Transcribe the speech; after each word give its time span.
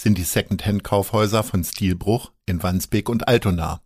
sind 0.00 0.16
die 0.16 0.24
Second-Hand-Kaufhäuser 0.24 1.42
von 1.42 1.64
Stilbruch 1.64 2.32
in 2.46 2.62
Wandsbek 2.62 3.08
und 3.08 3.28
Altona. 3.28 3.80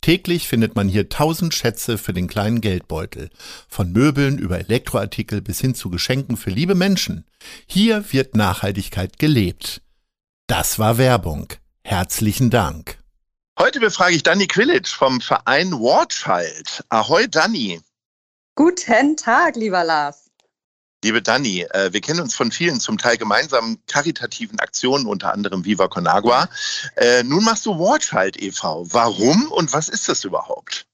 Täglich 0.00 0.48
findet 0.48 0.74
man 0.74 0.88
hier 0.88 1.08
tausend 1.08 1.54
Schätze 1.54 1.98
für 1.98 2.12
den 2.12 2.26
kleinen 2.26 2.60
Geldbeutel. 2.60 3.30
Von 3.68 3.92
Möbeln 3.92 4.38
über 4.38 4.58
Elektroartikel 4.58 5.40
bis 5.42 5.60
hin 5.60 5.74
zu 5.74 5.90
Geschenken 5.90 6.36
für 6.36 6.50
liebe 6.50 6.74
Menschen. 6.74 7.24
Hier 7.66 8.12
wird 8.12 8.34
Nachhaltigkeit 8.34 9.18
gelebt. 9.18 9.82
Das 10.46 10.78
war 10.78 10.98
Werbung. 10.98 11.52
Herzlichen 11.84 12.50
Dank. 12.50 12.98
Heute 13.58 13.80
befrage 13.80 14.14
ich 14.14 14.22
Danny 14.22 14.46
Quillitsch 14.46 14.94
vom 14.94 15.20
Verein 15.20 15.72
Wortschalt. 15.72 16.84
Ahoi, 16.88 17.26
Danny. 17.26 17.80
Guten 18.54 19.16
Tag, 19.16 19.56
lieber 19.56 19.84
Lars. 19.84 20.27
Liebe 21.04 21.22
Dani, 21.22 21.62
äh, 21.70 21.92
wir 21.92 22.00
kennen 22.00 22.20
uns 22.20 22.34
von 22.34 22.50
vielen 22.50 22.80
zum 22.80 22.98
Teil 22.98 23.16
gemeinsamen 23.16 23.78
karitativen 23.86 24.58
Aktionen, 24.58 25.06
unter 25.06 25.32
anderem 25.32 25.64
Viva 25.64 25.86
Conagua. 25.86 26.48
Äh, 26.96 27.22
nun 27.22 27.44
machst 27.44 27.66
du 27.66 27.78
Watchhalt 27.78 28.36
e.V. 28.42 28.84
Warum 28.90 29.52
und 29.52 29.72
was 29.72 29.88
ist 29.88 30.08
das 30.08 30.24
überhaupt? 30.24 30.86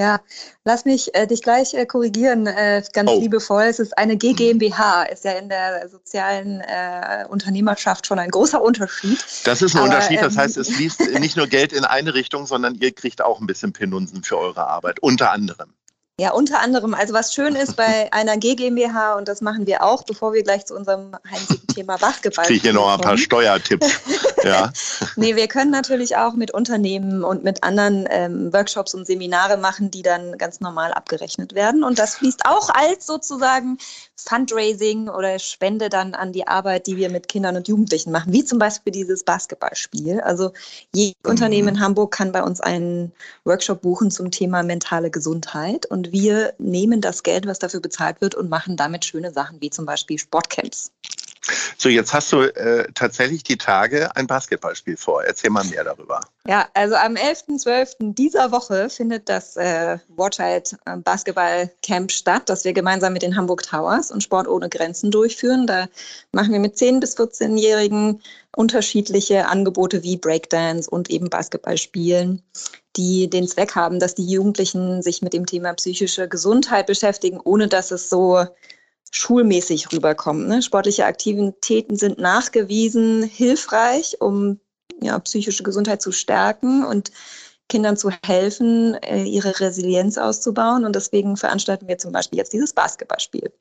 Ja, 0.00 0.20
lass 0.64 0.84
mich 0.84 1.14
äh, 1.14 1.28
dich 1.28 1.42
gleich 1.42 1.74
äh, 1.74 1.86
korrigieren, 1.86 2.48
äh, 2.48 2.82
ganz 2.92 3.08
oh. 3.08 3.20
liebevoll. 3.20 3.64
Es 3.64 3.78
ist 3.78 3.96
eine 3.96 4.16
GmbH, 4.16 5.04
ist 5.04 5.24
ja 5.24 5.32
in 5.32 5.48
der 5.48 5.88
sozialen 5.88 6.60
äh, 6.62 7.24
Unternehmerschaft 7.28 8.06
schon 8.06 8.18
ein 8.18 8.30
großer 8.30 8.60
Unterschied. 8.60 9.24
Das 9.44 9.62
ist 9.62 9.74
ein 9.74 9.82
Aber, 9.82 9.90
Unterschied, 9.90 10.22
das 10.22 10.34
ähm, 10.34 10.40
heißt, 10.40 10.56
es 10.56 10.70
fließt 10.74 11.20
nicht 11.20 11.36
nur 11.36 11.46
Geld 11.46 11.72
in 11.72 11.84
eine 11.84 12.14
Richtung, 12.14 12.46
sondern 12.46 12.74
ihr 12.76 12.92
kriegt 12.92 13.22
auch 13.22 13.40
ein 13.40 13.46
bisschen 13.46 13.72
Penunsen 13.72 14.24
für 14.24 14.38
eure 14.38 14.66
Arbeit, 14.66 14.98
unter 15.00 15.30
anderem. 15.30 15.72
Ja, 16.22 16.30
unter 16.30 16.60
anderem. 16.60 16.94
Also 16.94 17.14
was 17.14 17.34
schön 17.34 17.56
ist 17.56 17.74
bei 17.74 18.08
einer 18.12 18.36
GmbH, 18.36 19.14
und 19.14 19.26
das 19.26 19.40
machen 19.40 19.66
wir 19.66 19.82
auch, 19.82 20.04
bevor 20.04 20.32
wir 20.32 20.44
gleich 20.44 20.64
zu 20.64 20.76
unserem 20.76 21.16
heimlichen 21.28 21.66
Thema 21.66 21.96
Basketball 21.96 22.44
Kriege 22.44 22.56
ich 22.58 22.62
hier 22.62 22.72
noch 22.72 22.94
ein 22.94 23.00
paar 23.00 23.18
Steuertipps. 23.18 23.98
ja. 24.44 24.72
nee, 25.16 25.36
wir 25.36 25.48
können 25.48 25.70
natürlich 25.70 26.16
auch 26.16 26.34
mit 26.34 26.52
Unternehmen 26.52 27.24
und 27.24 27.44
mit 27.44 27.62
anderen 27.62 28.06
ähm, 28.10 28.52
Workshops 28.52 28.94
und 28.94 29.06
Seminare 29.06 29.56
machen, 29.56 29.90
die 29.90 30.02
dann 30.02 30.38
ganz 30.38 30.60
normal 30.60 30.92
abgerechnet 30.92 31.54
werden. 31.54 31.84
Und 31.84 31.98
das 31.98 32.16
fließt 32.16 32.46
auch 32.46 32.70
als 32.70 33.06
sozusagen 33.06 33.78
Fundraising 34.16 35.08
oder 35.08 35.38
Spende 35.38 35.88
dann 35.88 36.14
an 36.14 36.32
die 36.32 36.46
Arbeit, 36.46 36.86
die 36.86 36.96
wir 36.96 37.10
mit 37.10 37.28
Kindern 37.28 37.56
und 37.56 37.68
Jugendlichen 37.68 38.12
machen, 38.12 38.32
wie 38.32 38.44
zum 38.44 38.58
Beispiel 38.58 38.92
dieses 38.92 39.24
Basketballspiel. 39.24 40.20
Also 40.20 40.52
je 40.94 41.12
mhm. 41.24 41.30
Unternehmen 41.30 41.68
in 41.68 41.80
Hamburg 41.80 42.12
kann 42.12 42.32
bei 42.32 42.42
uns 42.42 42.60
einen 42.60 43.12
Workshop 43.44 43.82
buchen 43.82 44.10
zum 44.10 44.30
Thema 44.30 44.62
mentale 44.62 45.10
Gesundheit 45.10 45.86
und 45.86 46.12
wir 46.12 46.54
nehmen 46.58 47.00
das 47.00 47.22
Geld, 47.22 47.46
was 47.46 47.58
dafür 47.58 47.80
bezahlt 47.80 48.20
wird 48.20 48.34
und 48.34 48.48
machen 48.48 48.76
damit 48.76 49.04
schöne 49.04 49.32
Sachen 49.32 49.60
wie 49.60 49.70
zum 49.70 49.86
Beispiel 49.86 50.18
Sportcamps. 50.18 50.92
So, 51.82 51.88
jetzt 51.88 52.14
hast 52.14 52.30
du 52.32 52.42
äh, 52.42 52.86
tatsächlich 52.94 53.42
die 53.42 53.56
Tage 53.56 54.14
ein 54.14 54.28
Basketballspiel 54.28 54.96
vor. 54.96 55.24
Erzähl 55.24 55.50
mal 55.50 55.64
mehr 55.64 55.82
darüber. 55.82 56.20
Ja, 56.46 56.68
also 56.74 56.94
am 56.94 57.14
11.12. 57.14 58.14
dieser 58.14 58.52
Woche 58.52 58.88
findet 58.88 59.28
das 59.28 59.56
äh, 59.56 59.98
Watchheit 60.06 60.76
äh, 60.86 60.96
Basketballcamp 60.98 62.12
statt, 62.12 62.42
das 62.46 62.64
wir 62.64 62.72
gemeinsam 62.72 63.12
mit 63.12 63.22
den 63.22 63.34
Hamburg 63.34 63.64
Towers 63.64 64.12
und 64.12 64.22
Sport 64.22 64.46
ohne 64.46 64.68
Grenzen 64.68 65.10
durchführen. 65.10 65.66
Da 65.66 65.88
machen 66.30 66.52
wir 66.52 66.60
mit 66.60 66.76
10- 66.76 67.00
bis 67.00 67.18
14-Jährigen 67.18 68.22
unterschiedliche 68.54 69.48
Angebote 69.48 70.04
wie 70.04 70.16
Breakdance 70.16 70.88
und 70.88 71.10
eben 71.10 71.30
Basketballspielen, 71.30 72.42
die 72.94 73.28
den 73.28 73.48
Zweck 73.48 73.74
haben, 73.74 73.98
dass 73.98 74.14
die 74.14 74.30
Jugendlichen 74.30 75.02
sich 75.02 75.20
mit 75.20 75.32
dem 75.32 75.46
Thema 75.46 75.72
psychische 75.74 76.28
Gesundheit 76.28 76.86
beschäftigen, 76.86 77.40
ohne 77.42 77.66
dass 77.66 77.90
es 77.90 78.08
so 78.08 78.46
schulmäßig 79.12 79.92
rüberkommt. 79.92 80.48
Ne? 80.48 80.62
Sportliche 80.62 81.06
Aktivitäten 81.06 81.96
sind 81.96 82.18
nachgewiesen 82.18 83.22
hilfreich, 83.22 84.20
um 84.20 84.58
ja, 85.00 85.18
psychische 85.20 85.62
Gesundheit 85.62 86.02
zu 86.02 86.12
stärken 86.12 86.84
und 86.84 87.12
Kindern 87.68 87.96
zu 87.96 88.10
helfen, 88.24 88.94
äh, 89.02 89.22
ihre 89.24 89.60
Resilienz 89.60 90.18
auszubauen. 90.18 90.84
Und 90.84 90.96
deswegen 90.96 91.36
veranstalten 91.36 91.88
wir 91.88 91.98
zum 91.98 92.12
Beispiel 92.12 92.38
jetzt 92.38 92.52
dieses 92.52 92.72
Basketballspiel. 92.72 93.52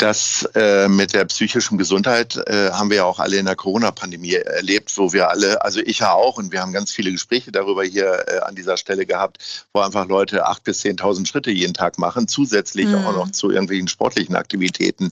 Das 0.00 0.48
äh, 0.54 0.88
mit 0.88 1.12
der 1.12 1.26
psychischen 1.26 1.76
Gesundheit 1.76 2.34
äh, 2.46 2.70
haben 2.70 2.88
wir 2.88 2.96
ja 2.96 3.04
auch 3.04 3.18
alle 3.18 3.36
in 3.36 3.44
der 3.44 3.54
Corona-Pandemie 3.54 4.32
erlebt, 4.32 4.96
wo 4.96 5.12
wir 5.12 5.28
alle, 5.28 5.62
also 5.62 5.80
ich 5.80 5.98
ja 5.98 6.14
auch, 6.14 6.38
und 6.38 6.52
wir 6.52 6.62
haben 6.62 6.72
ganz 6.72 6.90
viele 6.90 7.12
Gespräche 7.12 7.52
darüber 7.52 7.84
hier 7.84 8.24
äh, 8.26 8.38
an 8.38 8.54
dieser 8.54 8.78
Stelle 8.78 9.04
gehabt, 9.04 9.66
wo 9.74 9.80
einfach 9.80 10.08
Leute 10.08 10.46
acht 10.46 10.64
bis 10.64 10.78
zehntausend 10.78 11.28
Schritte 11.28 11.50
jeden 11.50 11.74
Tag 11.74 11.98
machen, 11.98 12.28
zusätzlich 12.28 12.86
mhm. 12.86 12.94
auch 13.04 13.12
noch 13.12 13.30
zu 13.30 13.50
irgendwelchen 13.50 13.88
sportlichen 13.88 14.36
Aktivitäten. 14.36 15.10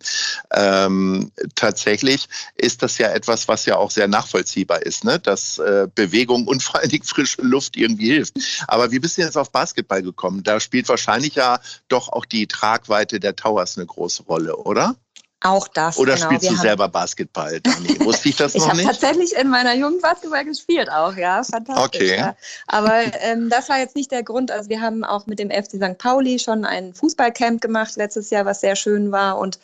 Ähm, 0.54 1.32
tatsächlich 1.54 2.26
ist 2.54 2.82
das 2.82 2.96
ja 2.96 3.10
etwas, 3.10 3.46
was 3.46 3.66
ja 3.66 3.76
auch 3.76 3.90
sehr 3.90 4.08
nachvollziehbar 4.08 4.80
ist, 4.80 5.04
ne? 5.04 5.18
dass 5.18 5.58
äh, 5.58 5.86
Bewegung 5.94 6.46
und 6.46 6.62
vor 6.62 6.80
allen 6.80 6.88
Dingen 6.88 7.04
frische 7.04 7.42
Luft 7.42 7.76
irgendwie 7.76 8.08
hilft. 8.08 8.38
Aber 8.66 8.90
wie 8.90 9.00
bist 9.00 9.18
du 9.18 9.20
jetzt 9.20 9.36
auf 9.36 9.52
Basketball 9.52 10.02
gekommen? 10.02 10.42
Da 10.44 10.60
spielt 10.60 10.88
wahrscheinlich 10.88 11.34
ja 11.34 11.60
doch 11.88 12.08
auch 12.08 12.24
die 12.24 12.46
Tragweite 12.46 13.20
der 13.20 13.36
Towers 13.36 13.76
eine 13.76 13.84
große 13.84 14.22
Rolle, 14.22 14.56
oder? 14.56 14.77
Oder? 14.78 14.96
Auch 15.40 15.68
das. 15.68 15.98
Oder 15.98 16.14
genau. 16.14 16.26
spielst 16.26 16.50
du 16.50 16.56
selber 16.56 16.88
Basketball, 16.88 17.60
Dani? 17.60 18.00
Wusste 18.00 18.28
ich 18.28 18.36
das 18.36 18.54
ich 18.56 18.60
noch 18.60 18.72
nicht? 18.72 18.82
Ich 18.82 18.88
habe 18.88 18.98
tatsächlich 18.98 19.36
in 19.36 19.48
meiner 19.48 19.72
Jugend 19.74 20.02
Basketball 20.02 20.44
gespielt 20.44 20.90
auch, 20.90 21.14
ja. 21.16 21.44
Fantastisch. 21.44 22.02
Okay. 22.02 22.16
Ja. 22.16 22.36
Aber 22.66 23.02
ähm, 23.20 23.48
das 23.48 23.68
war 23.68 23.78
jetzt 23.78 23.94
nicht 23.94 24.10
der 24.10 24.24
Grund. 24.24 24.50
Also 24.50 24.68
wir 24.68 24.80
haben 24.80 25.04
auch 25.04 25.26
mit 25.26 25.38
dem 25.38 25.50
FC 25.50 25.76
St. 25.76 25.96
Pauli 25.98 26.40
schon 26.40 26.64
ein 26.64 26.92
Fußballcamp 26.92 27.60
gemacht 27.60 27.94
letztes 27.94 28.30
Jahr, 28.30 28.46
was 28.46 28.60
sehr 28.60 28.74
schön 28.74 29.12
war 29.12 29.38
und 29.38 29.60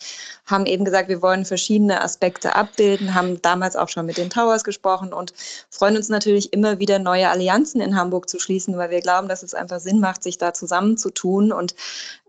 haben 0.47 0.67
eben 0.67 0.85
gesagt, 0.85 1.09
wir 1.09 1.23
wollen 1.23 1.45
verschiedene 1.45 2.03
Aspekte 2.03 2.55
abbilden, 2.55 3.15
haben 3.15 3.41
damals 3.41 3.77
auch 3.77 3.89
schon 3.89 4.07
mit 4.07 4.19
den 4.19 4.31
Towers 4.31 4.63
gesprochen 4.63 5.13
und 5.13 5.33
freuen 5.71 5.97
uns 5.97 6.09
natürlich 6.09 6.53
immer 6.53 6.79
wieder 6.79 6.99
neue 6.99 7.29
Allianzen 7.31 7.81
in 7.81 7.97
Hamburg 7.97 8.29
zu 8.29 8.39
schließen, 8.39 8.77
weil 8.77 8.91
wir 8.91 9.01
glauben, 9.01 9.29
dass 9.29 9.43
es 9.43 9.55
einfach 9.55 9.81
Sinn 9.81 10.01
macht, 10.01 10.23
sich 10.23 10.37
da 10.37 10.53
zusammenzutun. 10.53 11.51
Und 11.53 11.75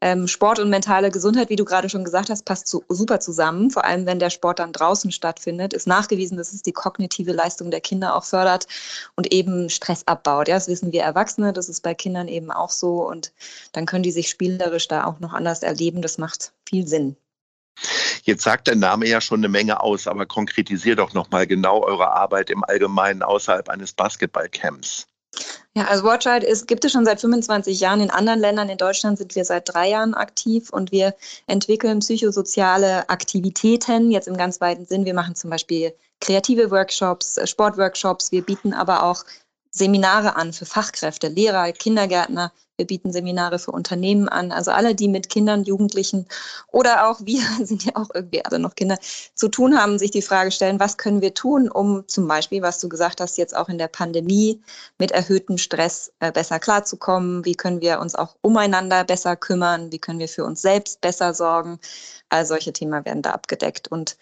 ähm, 0.02 0.28
Sport 0.28 0.60
und 0.60 0.70
mentale 0.70 1.12
Gesundheit, 1.12 1.50
wie 1.50 1.58
du 1.58 1.66
gerade 1.66 1.90
schon 1.90 2.06
gesagt 2.06 2.30
hast, 2.30 2.46
passt 2.46 2.68
so, 2.68 2.84
super 2.88 3.20
zusammen. 3.20 3.70
Vor 3.70 3.84
allem, 3.84 4.06
wenn 4.06 4.20
der 4.20 4.30
Sport 4.30 4.60
dann 4.60 4.72
draußen 4.72 5.12
stattfindet, 5.12 5.74
ist 5.74 5.88
nachgewiesen, 5.88 6.38
dass 6.38 6.54
es 6.54 6.62
die 6.62 6.72
kognitive 6.72 7.34
Leistung 7.34 7.70
der 7.70 7.82
Kinder 7.82 8.16
auch 8.16 8.24
fördert 8.24 8.68
und 9.16 9.34
eben 9.34 9.70
Stress 9.70 10.04
abbaut. 10.06 10.48
Ja, 10.48 10.56
das 10.56 10.70
wissen 10.70 10.94
wir 10.94 11.04
Erwachsene, 11.04 11.52
das 11.52 11.68
ist 11.68 11.82
bei 11.82 11.94
Kindern 11.94 12.30
eben 12.30 12.52
auch 12.52 12.70
so. 12.70 13.06
Und 13.08 13.34
dann 13.74 13.86
können 13.86 14.04
die 14.04 14.12
sich 14.12 14.30
spielerisch 14.30 14.88
da 14.88 15.06
auch 15.06 15.20
noch 15.20 15.34
anders 15.34 15.64
erleben. 15.64 16.02
Das 16.02 16.18
macht 16.18 16.54
viel 16.66 16.88
Sinn. 16.88 17.18
Jetzt 18.24 18.44
sagt 18.44 18.68
der 18.68 18.76
Name 18.76 19.08
ja 19.08 19.22
schon 19.22 19.40
eine 19.40 19.50
Menge 19.50 19.82
aus, 19.82 20.08
aber 20.08 20.26
konkretisiert 20.26 21.00
doch 21.00 21.14
nochmal 21.14 21.46
genau 21.46 21.84
eure 21.84 22.12
Arbeit 22.12 22.50
im 22.50 22.64
Allgemeinen 22.64 23.22
außerhalb 23.22 23.70
eines 23.70 23.94
Basketballcamps. 23.94 25.08
Ja, 25.76 25.86
also 25.86 26.06
Watchlight 26.06 26.44
ist, 26.44 26.68
gibt 26.68 26.86
es 26.86 26.94
schon 26.94 27.04
seit 27.04 27.20
25 27.20 27.80
Jahren. 27.82 28.00
In 28.00 28.10
anderen 28.10 28.40
Ländern, 28.40 28.70
in 28.70 28.78
Deutschland 28.78 29.18
sind 29.18 29.36
wir 29.36 29.44
seit 29.44 29.68
drei 29.68 29.90
Jahren 29.90 30.14
aktiv 30.14 30.70
und 30.70 30.94
wir 30.94 31.14
entwickeln 31.48 32.00
psychosoziale 32.00 33.10
Aktivitäten, 33.10 34.10
jetzt 34.10 34.30
im 34.30 34.38
ganz 34.38 34.62
weiten 34.62 34.86
Sinn. 34.86 35.04
Wir 35.04 35.14
machen 35.14 35.36
zum 35.36 35.50
Beispiel 35.50 35.94
kreative 36.22 36.72
Workshops, 36.72 37.38
Sportworkshops. 37.44 38.32
Wir 38.32 38.42
bieten 38.42 38.74
aber 38.74 39.04
auch 39.04 39.26
Seminare 39.76 40.38
an 40.38 40.54
für 40.54 40.66
Fachkräfte, 40.66 41.28
Lehrer, 41.28 41.70
Kindergärtner. 41.74 42.54
Wir 42.78 42.88
bieten 42.88 43.12
Seminare 43.12 43.60
für 43.60 43.72
Unternehmen 43.72 44.30
an. 44.30 44.54
Also 44.54 44.72
alle, 44.72 44.96
die 44.96 45.10
mit 45.10 45.28
Kindern, 45.30 45.66
Jugendlichen 45.66 46.28
oder 46.72 47.10
auch 47.10 47.20
wir 47.26 47.42
sind 47.66 47.84
ja 47.84 47.92
auch 47.96 48.10
irgendwie 48.14 48.44
alle 48.46 48.60
noch 48.60 48.76
Kinder 48.76 48.98
zu 49.34 49.50
tun 49.50 49.78
haben, 49.78 50.00
sich 50.00 50.12
die 50.12 50.22
Frage 50.22 50.52
stellen, 50.52 50.80
was 50.80 50.96
können 50.96 51.22
wir 51.22 51.34
tun, 51.34 51.70
um 51.70 52.08
zum 52.08 52.26
Beispiel, 52.26 52.62
was 52.62 52.80
du 52.80 52.88
gesagt 52.88 53.20
hast, 53.20 53.38
jetzt 53.38 53.56
auch 53.56 53.68
in 53.68 53.78
der 53.78 53.90
Pandemie 53.90 54.62
mit 54.98 55.12
erhöhtem 55.12 55.58
Stress 55.58 56.14
äh, 56.22 56.32
besser 56.32 56.60
klarzukommen? 56.60 57.44
Wie 57.44 57.56
können 57.56 57.82
wir 57.82 58.00
uns 58.00 58.16
auch 58.16 58.38
umeinander 58.42 59.04
besser 59.04 59.36
kümmern? 59.36 59.92
Wie 59.92 60.00
können 60.00 60.20
wir 60.20 60.30
für 60.30 60.46
uns 60.46 60.62
selbst 60.62 61.02
besser 61.02 61.34
sorgen? 61.34 61.80
All 62.30 62.46
solche 62.46 62.72
Themen 62.72 63.04
werden 63.04 63.22
da 63.22 63.32
abgedeckt. 63.32 63.90
Und 63.90 64.16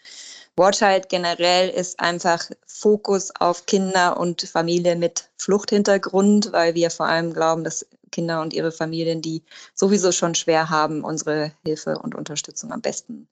Watchheit 0.56 1.10
generell 1.10 1.70
ist 1.70 2.00
einfach 2.00 2.50
Fokus 2.68 3.32
auf 3.40 3.66
Kinder 3.66 4.18
und 4.18 4.44
Familie 4.44 4.96
mit 4.96 5.32
Fluchthintergrund, 5.38 6.52
weil 6.52 6.76
wir 6.76 6.92
vor 6.92 7.08
allem 7.08 7.34
glauben, 7.34 7.64
dass 7.64 7.86
Kinder 8.12 8.42
und 8.42 8.54
ihre 8.54 8.72
Familien, 8.72 9.22
die 9.22 9.42
sowieso 9.74 10.12
schon 10.12 10.36
schwer 10.36 10.70
haben, 10.70 11.04
unsere 11.04 11.52
Hilfe 11.66 11.98
und 11.98 12.14
Unterstützung 12.14 12.72
am 12.72 12.82
besten 12.82 13.28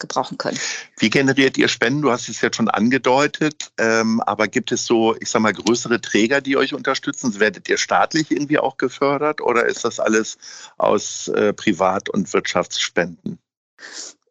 gebrauchen 0.00 0.38
können. 0.38 0.58
Wie 0.98 1.10
generiert 1.10 1.56
ihr 1.56 1.68
Spenden? 1.68 2.02
Du 2.02 2.10
hast 2.10 2.28
es 2.28 2.40
jetzt 2.40 2.56
schon 2.56 2.68
angedeutet, 2.68 3.70
ähm, 3.78 4.20
aber 4.22 4.48
gibt 4.48 4.72
es 4.72 4.86
so, 4.86 5.14
ich 5.20 5.30
sag 5.30 5.42
mal, 5.42 5.52
größere 5.52 6.00
Träger, 6.00 6.40
die 6.40 6.56
euch 6.56 6.74
unterstützen? 6.74 7.38
Werdet 7.38 7.68
ihr 7.68 7.78
staatlich 7.78 8.30
irgendwie 8.30 8.58
auch 8.58 8.76
gefördert 8.76 9.40
oder 9.40 9.66
ist 9.66 9.84
das 9.84 10.00
alles 10.00 10.38
aus 10.78 11.28
äh, 11.28 11.52
Privat- 11.52 12.08
und 12.08 12.32
Wirtschaftsspenden? 12.32 13.38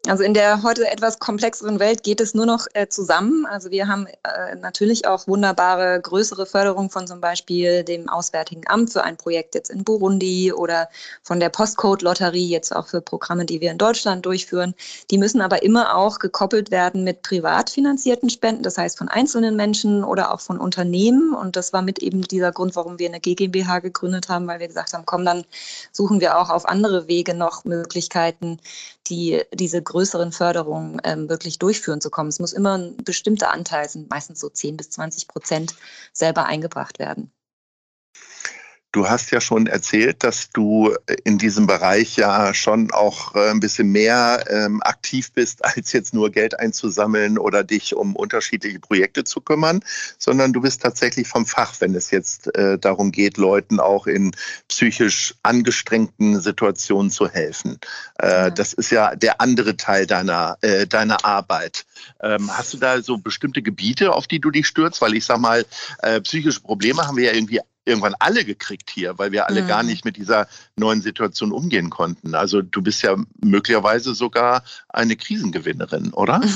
Also 0.08 0.24
in 0.24 0.34
der 0.34 0.64
heute 0.64 0.90
etwas 0.90 1.20
komplexeren 1.20 1.80
Welt 1.80 2.04
geht 2.04 2.22
es 2.22 2.34
nur 2.34 2.46
noch 2.46 2.68
äh, 2.74 2.88
zusammen. 2.88 3.46
Also 3.46 3.70
wir 3.70 3.90
haben 3.90 4.08
äh, 4.08 4.56
natürlich 4.56 5.06
auch 5.06 5.28
wunderbare 5.28 6.00
größere 6.02 6.46
Förderung 6.46 6.90
von 6.90 7.06
zum 7.06 7.20
Beispiel 7.20 7.84
dem 7.84 8.08
Auswärtigen 8.08 8.64
Amt 8.68 8.94
für 8.94 9.04
ein 9.04 9.18
Projekt 9.18 9.56
jetzt 9.56 9.70
in 9.70 9.84
Burundi 9.84 10.54
oder 10.54 10.88
von 11.22 11.42
der 11.42 11.50
Postcode-Lotterie 11.50 12.48
jetzt 12.48 12.74
auch 12.74 12.88
für 12.88 13.02
Programme, 13.02 13.44
die 13.44 13.60
wir 13.60 13.72
in 13.72 13.78
Deutschland 13.78 14.26
durchführen. 14.26 14.74
Die 15.12 15.18
müssen 15.18 15.42
aber 15.42 15.64
immer 15.64 15.98
auch 15.98 16.20
gekoppelt 16.20 16.72
werden 16.72 17.04
mit 17.04 17.22
privat 17.22 17.70
finanzierten 17.70 18.30
Spenden, 18.30 18.64
das 18.64 18.78
heißt 18.78 18.98
von 18.98 19.10
einzelnen 19.10 19.58
Menschen 19.58 20.06
oder 20.06 20.34
auch 20.34 20.40
von 20.40 20.60
Unternehmen. 20.60 21.34
Und 21.34 21.58
das 21.58 21.74
war 21.74 21.82
mit 21.82 22.00
eben 22.00 22.22
dieser 22.22 22.54
Grund, 22.54 22.78
warum 22.78 23.00
wir 23.00 23.10
eine 23.10 23.20
GmbH 23.20 23.80
gegründet 23.80 24.30
haben, 24.30 24.48
weil 24.48 24.62
wir 24.62 24.68
gesagt 24.70 24.94
haben, 24.94 25.06
komm, 25.06 25.26
dann 25.26 25.44
suchen 25.92 26.22
wir 26.22 26.40
auch 26.40 26.50
auf 26.50 26.70
andere 26.70 27.10
Wege 27.10 27.34
noch 27.34 27.66
Möglichkeiten, 27.66 28.60
die 29.10 29.42
diese 29.54 29.82
größeren 29.90 30.32
Förderungen 30.32 31.02
ähm, 31.04 31.30
wirklich 31.30 31.60
durchführen 31.60 32.00
zu 32.00 32.10
kommen. 32.10 32.30
Es 32.30 32.40
muss 32.40 32.54
immer 32.54 32.78
ein 32.78 32.98
bestimmter 32.98 33.52
Anteil, 33.52 33.90
sind 33.90 34.10
meistens 34.10 34.40
so 34.40 34.50
10 34.50 34.78
bis 34.78 34.90
20 34.92 35.28
Prozent, 35.28 35.76
selber 36.14 36.46
eingebracht 36.46 37.00
werden. 37.00 37.32
Du 38.92 39.08
hast 39.08 39.30
ja 39.30 39.40
schon 39.40 39.68
erzählt, 39.68 40.24
dass 40.24 40.50
du 40.50 40.96
in 41.24 41.38
diesem 41.38 41.68
Bereich 41.68 42.16
ja 42.16 42.56
schon 42.56 42.90
auch 42.90 43.36
äh, 43.36 43.52
ein 43.52 43.60
bisschen 43.60 43.92
mehr 43.92 44.44
ähm, 44.50 44.82
aktiv 44.82 45.32
bist, 45.32 45.64
als 45.78 45.94
jetzt 45.94 46.16
nur 46.16 46.32
Geld 46.32 46.60
einzusammeln 46.60 47.38
oder 47.38 47.64
dich 47.64 47.96
um 47.96 48.16
unterschiedliche 48.16 48.80
Projekte 48.80 49.24
zu 49.24 49.42
kümmern, 49.42 49.82
sondern 50.18 50.54
du 50.54 50.62
bist 50.62 50.82
tatsächlich 50.82 51.28
vom 51.28 51.46
Fach, 51.46 51.76
wenn 51.80 51.94
es 51.94 52.10
jetzt 52.10 52.56
äh, 52.56 52.80
darum 52.80 53.12
geht, 53.12 53.38
Leuten 53.38 53.80
auch 53.80 54.08
in 54.08 54.32
psychisch 54.68 55.36
angestrengten 55.44 56.42
Situationen 56.42 57.12
zu 57.12 57.30
helfen. 57.30 57.78
Äh, 58.20 58.28
ja. 58.28 58.50
Das 58.50 58.74
ist 58.74 58.90
ja 58.90 59.16
der 59.16 59.40
andere 59.40 59.78
Teil 59.78 60.08
deiner, 60.08 60.58
äh, 60.62 60.88
deiner 60.88 61.24
Arbeit. 61.24 61.86
Ähm, 62.24 62.50
hast 62.58 62.74
du 62.74 62.78
da 62.78 63.04
so 63.04 63.20
bestimmte 63.20 63.62
Gebiete, 63.62 64.14
auf 64.14 64.26
die 64.26 64.40
du 64.40 64.50
dich 64.50 64.66
stürzt? 64.66 65.00
Weil 65.00 65.14
ich 65.14 65.26
sag 65.26 65.38
mal, 65.40 65.64
äh, 66.02 66.22
psychische 66.22 66.62
Probleme 66.62 67.06
haben 67.06 67.18
wir 67.18 67.26
ja 67.26 67.34
irgendwie 67.34 67.60
irgendwann 67.86 68.16
alle 68.20 68.46
gekriegt 68.46 68.90
hier, 68.90 69.18
weil 69.18 69.32
wir 69.32 69.48
alle 69.48 69.64
mhm. 69.64 69.68
gar 69.68 69.84
nicht 69.84 70.06
mit 70.06 70.18
dieser 70.18 70.48
neuen 70.76 71.02
Situation 71.02 71.52
umgehen 71.52 71.90
konnten. 71.90 72.36
Also 72.36 72.62
du 72.62 72.82
bist 72.82 73.02
ja 73.02 73.16
möglicherweise 73.42 74.14
sogar 74.14 74.64
eine 74.90 75.16
Krisengewinnerin, 75.16 76.14
oder? 76.14 76.42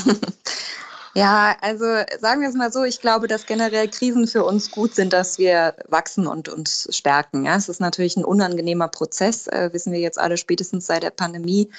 Ja, 1.16 1.56
also 1.62 1.86
sagen 2.20 2.42
wir 2.42 2.50
es 2.50 2.56
mal 2.56 2.72
so, 2.72 2.84
ich 2.84 3.00
glaube, 3.00 3.28
dass 3.28 3.46
generell 3.46 3.88
Krisen 3.88 4.26
für 4.26 4.44
uns 4.44 4.72
gut 4.72 4.96
sind, 4.96 5.14
dass 5.14 5.38
wir 5.38 5.76
wachsen 5.88 6.26
und 6.26 6.50
uns 6.50 6.88
stärken. 6.90 7.46
Ja, 7.46 7.56
es 7.56 7.70
ist 7.70 7.80
natürlich 7.80 8.18
ein 8.18 8.26
unangenehmer 8.26 8.88
Prozess, 8.88 9.46
äh, 9.46 9.70
wissen 9.74 9.94
wir 9.94 10.00
jetzt 10.00 10.18
alle 10.18 10.38
spätestens 10.38 10.88
seit 10.88 11.04
der 11.04 11.12
Pandemie. 11.12 11.70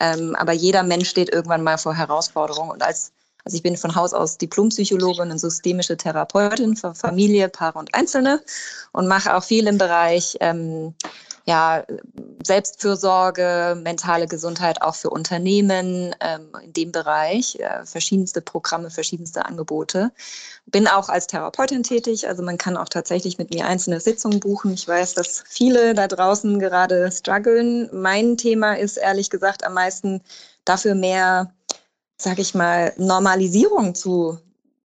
Ähm, 0.00 0.34
aber 0.34 0.52
jeder 0.52 0.82
Mensch 0.82 1.08
steht 1.08 1.32
irgendwann 1.32 1.62
mal 1.62 1.78
vor 1.78 1.94
Herausforderungen. 1.94 2.72
Und 2.72 2.82
als 2.82 3.12
also 3.44 3.56
ich 3.56 3.62
bin 3.62 3.76
von 3.76 3.94
Haus 3.94 4.12
aus 4.12 4.38
Diplompsychologin 4.38 5.30
und 5.30 5.38
systemische 5.38 5.96
Therapeutin 5.96 6.76
für 6.76 6.94
Familie, 6.94 7.48
Paare 7.48 7.78
und 7.78 7.94
Einzelne 7.94 8.40
und 8.92 9.08
mache 9.08 9.34
auch 9.34 9.44
viel 9.44 9.66
im 9.66 9.78
Bereich 9.78 10.36
ähm, 10.40 10.94
ja, 11.46 11.84
Selbstfürsorge, 12.44 13.78
mentale 13.82 14.26
Gesundheit 14.26 14.82
auch 14.82 14.94
für 14.94 15.10
Unternehmen 15.10 16.14
ähm, 16.20 16.48
in 16.62 16.72
dem 16.72 16.92
Bereich, 16.92 17.56
äh, 17.58 17.84
verschiedenste 17.84 18.40
Programme, 18.40 18.90
verschiedenste 18.90 19.44
Angebote. 19.46 20.12
Bin 20.66 20.86
auch 20.86 21.08
als 21.08 21.26
Therapeutin 21.26 21.82
tätig, 21.82 22.28
also 22.28 22.42
man 22.42 22.58
kann 22.58 22.76
auch 22.76 22.88
tatsächlich 22.88 23.38
mit 23.38 23.52
mir 23.52 23.66
einzelne 23.66 24.00
Sitzungen 24.00 24.40
buchen. 24.40 24.74
Ich 24.74 24.86
weiß, 24.86 25.14
dass 25.14 25.42
viele 25.48 25.94
da 25.94 26.06
draußen 26.06 26.58
gerade 26.58 27.10
strugglen. 27.10 27.88
Mein 27.92 28.36
Thema 28.36 28.74
ist 28.74 28.96
ehrlich 28.96 29.30
gesagt 29.30 29.64
am 29.64 29.74
meisten 29.74 30.20
dafür 30.64 30.94
mehr 30.94 31.52
sage 32.22 32.42
ich 32.42 32.54
mal, 32.54 32.92
Normalisierung 32.96 33.94
zu 33.94 34.38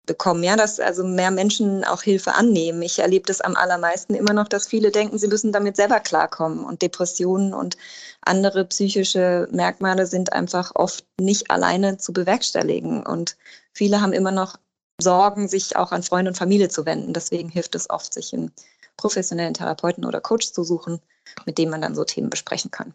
bekommen, 0.05 0.43
ja, 0.43 0.55
dass 0.55 0.79
also 0.79 1.03
mehr 1.03 1.31
Menschen 1.31 1.83
auch 1.85 2.01
Hilfe 2.01 2.33
annehmen. 2.33 2.81
Ich 2.81 2.99
erlebe 2.99 3.25
das 3.25 3.41
am 3.41 3.55
allermeisten 3.55 4.15
immer 4.15 4.33
noch, 4.33 4.47
dass 4.47 4.67
viele 4.67 4.91
denken, 4.91 5.17
sie 5.17 5.27
müssen 5.27 5.51
damit 5.51 5.77
selber 5.77 5.99
klarkommen 5.99 6.65
und 6.65 6.81
Depressionen 6.81 7.53
und 7.53 7.77
andere 8.21 8.65
psychische 8.65 9.47
Merkmale 9.51 10.05
sind 10.05 10.33
einfach 10.33 10.71
oft 10.75 11.05
nicht 11.19 11.49
alleine 11.49 11.97
zu 11.97 12.11
bewerkstelligen 12.13 13.05
und 13.05 13.37
viele 13.71 14.01
haben 14.01 14.13
immer 14.13 14.31
noch 14.31 14.57
Sorgen, 15.01 15.47
sich 15.47 15.75
auch 15.75 15.91
an 15.91 16.03
Freunde 16.03 16.29
und 16.29 16.37
Familie 16.37 16.69
zu 16.69 16.85
wenden. 16.85 17.13
Deswegen 17.13 17.49
hilft 17.49 17.73
es 17.75 17.89
oft, 17.89 18.13
sich 18.13 18.33
einen 18.33 18.51
professionellen 18.97 19.53
Therapeuten 19.53 20.05
oder 20.05 20.21
Coach 20.21 20.51
zu 20.51 20.63
suchen, 20.63 21.01
mit 21.45 21.57
dem 21.57 21.69
man 21.69 21.81
dann 21.81 21.95
so 21.95 22.03
Themen 22.03 22.29
besprechen 22.29 22.71
kann. 22.71 22.93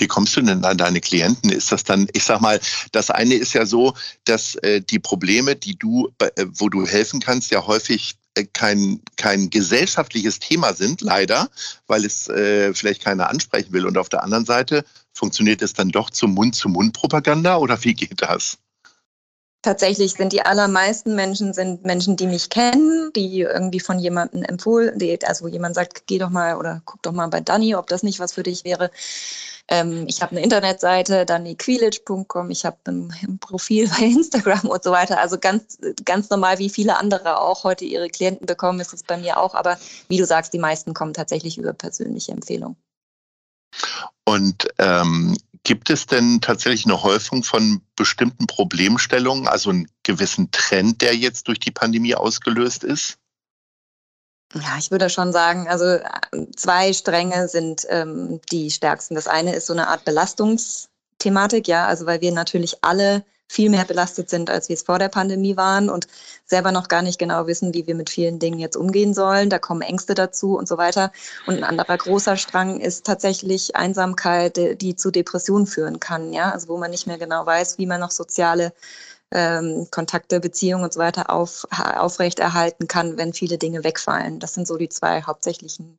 Wie 0.00 0.08
kommst 0.08 0.34
du 0.36 0.40
denn 0.40 0.64
an 0.64 0.78
deine 0.78 1.00
Klienten? 1.00 1.50
Ist 1.50 1.70
das 1.70 1.84
dann, 1.84 2.08
ich 2.12 2.24
sag 2.24 2.40
mal, 2.40 2.58
das 2.92 3.10
eine 3.10 3.34
ist 3.34 3.52
ja 3.52 3.66
so, 3.66 3.94
dass 4.24 4.54
äh, 4.56 4.80
die 4.80 4.98
Probleme, 4.98 5.56
die 5.56 5.78
du, 5.78 6.10
äh, 6.18 6.46
wo 6.54 6.68
du 6.68 6.86
helfen 6.86 7.20
kannst, 7.20 7.50
ja 7.50 7.66
häufig 7.66 8.16
äh, 8.34 8.44
kein, 8.44 9.02
kein 9.16 9.50
gesellschaftliches 9.50 10.38
Thema 10.38 10.72
sind, 10.72 11.02
leider, 11.02 11.48
weil 11.86 12.04
es 12.04 12.28
äh, 12.28 12.72
vielleicht 12.72 13.04
keiner 13.04 13.28
ansprechen 13.28 13.72
will. 13.72 13.86
Und 13.86 13.98
auf 13.98 14.08
der 14.08 14.22
anderen 14.22 14.46
Seite 14.46 14.84
funktioniert 15.12 15.60
es 15.60 15.74
dann 15.74 15.90
doch 15.90 16.10
zum 16.10 16.32
Mund-zu-Mund-Propaganda 16.32 17.58
oder 17.58 17.82
wie 17.84 17.94
geht 17.94 18.22
das? 18.22 18.58
Tatsächlich 19.62 20.14
sind 20.14 20.32
die 20.32 20.40
allermeisten 20.40 21.14
Menschen 21.14 21.52
sind 21.52 21.84
Menschen, 21.84 22.16
die 22.16 22.26
mich 22.26 22.48
kennen, 22.48 23.12
die 23.14 23.40
irgendwie 23.40 23.80
von 23.80 23.98
jemandem 23.98 24.42
empfohlen, 24.42 24.98
also 25.24 25.48
jemand 25.48 25.74
sagt, 25.74 26.06
geh 26.06 26.16
doch 26.16 26.30
mal 26.30 26.56
oder 26.56 26.80
guck 26.86 27.02
doch 27.02 27.12
mal 27.12 27.26
bei 27.26 27.40
Dani, 27.40 27.74
ob 27.74 27.86
das 27.86 28.02
nicht 28.02 28.20
was 28.20 28.32
für 28.32 28.42
dich 28.42 28.64
wäre. 28.64 28.90
Ähm, 29.72 30.04
ich 30.08 30.20
habe 30.20 30.32
eine 30.32 30.42
Internetseite, 30.42 31.24
daniquilic.com, 31.24 32.50
ich 32.50 32.64
habe 32.64 32.76
ein, 32.88 33.14
ein, 33.22 33.38
Profil 33.38 33.88
bei 33.98 34.04
Instagram 34.04 34.66
und 34.66 34.82
so 34.82 34.90
weiter. 34.90 35.20
Also 35.20 35.38
ganz, 35.38 35.78
ganz 36.04 36.28
normal, 36.28 36.58
wie 36.58 36.68
viele 36.68 36.96
andere 36.96 37.40
auch 37.40 37.62
heute 37.62 37.84
ihre 37.84 38.08
Klienten 38.08 38.46
bekommen, 38.46 38.80
ist 38.80 38.92
es 38.92 39.04
bei 39.04 39.16
mir 39.16 39.38
auch. 39.38 39.54
Aber 39.54 39.78
wie 40.08 40.18
du 40.18 40.26
sagst, 40.26 40.52
die 40.52 40.58
meisten 40.58 40.92
kommen 40.92 41.14
tatsächlich 41.14 41.56
über 41.56 41.72
persönliche 41.72 42.32
Empfehlungen. 42.32 42.76
Und 44.24 44.68
ähm, 44.78 45.36
gibt 45.62 45.88
es 45.88 46.06
denn 46.06 46.40
tatsächlich 46.40 46.84
eine 46.86 47.02
Häufung 47.02 47.44
von 47.44 47.80
bestimmten 47.94 48.48
Problemstellungen, 48.48 49.46
also 49.46 49.70
einen 49.70 49.88
gewissen 50.02 50.50
Trend, 50.50 51.00
der 51.00 51.14
jetzt 51.14 51.46
durch 51.46 51.60
die 51.60 51.70
Pandemie 51.70 52.16
ausgelöst 52.16 52.82
ist? 52.82 53.19
Ja, 54.54 54.76
ich 54.78 54.90
würde 54.90 55.08
schon 55.10 55.32
sagen, 55.32 55.68
also 55.68 55.84
äh, 55.84 56.02
zwei 56.56 56.92
Stränge 56.92 57.48
sind 57.48 57.86
ähm, 57.88 58.40
die 58.50 58.70
stärksten. 58.70 59.14
Das 59.14 59.28
eine 59.28 59.54
ist 59.54 59.66
so 59.66 59.72
eine 59.72 59.88
Art 59.88 60.04
Belastungsthematik, 60.04 61.68
ja, 61.68 61.86
also 61.86 62.06
weil 62.06 62.20
wir 62.20 62.32
natürlich 62.32 62.78
alle 62.82 63.24
viel 63.46 63.68
mehr 63.68 63.84
belastet 63.84 64.30
sind, 64.30 64.48
als 64.48 64.68
wir 64.68 64.74
es 64.74 64.82
vor 64.82 65.00
der 65.00 65.08
Pandemie 65.08 65.56
waren 65.56 65.90
und 65.90 66.06
selber 66.46 66.70
noch 66.70 66.86
gar 66.86 67.02
nicht 67.02 67.18
genau 67.18 67.48
wissen, 67.48 67.74
wie 67.74 67.84
wir 67.86 67.96
mit 67.96 68.08
vielen 68.08 68.38
Dingen 68.38 68.60
jetzt 68.60 68.76
umgehen 68.76 69.12
sollen. 69.12 69.50
Da 69.50 69.58
kommen 69.58 69.82
Ängste 69.82 70.14
dazu 70.14 70.56
und 70.56 70.68
so 70.68 70.78
weiter. 70.78 71.10
Und 71.48 71.56
ein 71.56 71.64
anderer 71.64 71.98
großer 71.98 72.36
Strang 72.36 72.80
ist 72.80 73.06
tatsächlich 73.06 73.74
Einsamkeit, 73.74 74.80
die 74.80 74.94
zu 74.94 75.10
Depressionen 75.10 75.66
führen 75.66 75.98
kann, 75.98 76.32
ja, 76.32 76.52
also 76.52 76.68
wo 76.68 76.76
man 76.76 76.92
nicht 76.92 77.08
mehr 77.08 77.18
genau 77.18 77.44
weiß, 77.44 77.78
wie 77.78 77.86
man 77.86 78.00
noch 78.00 78.12
soziale 78.12 78.72
ähm, 79.32 79.86
Kontakte, 79.90 80.40
Beziehungen 80.40 80.84
und 80.84 80.92
so 80.92 81.00
weiter 81.00 81.30
auf, 81.30 81.66
aufrechterhalten 81.70 82.88
kann, 82.88 83.16
wenn 83.16 83.32
viele 83.32 83.58
Dinge 83.58 83.84
wegfallen. 83.84 84.40
Das 84.40 84.54
sind 84.54 84.66
so 84.66 84.76
die 84.76 84.88
zwei 84.88 85.22
hauptsächlichen 85.22 85.98